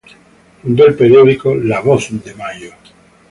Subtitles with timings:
[0.63, 2.71] Fundó el periódico "La Voz de Mayo".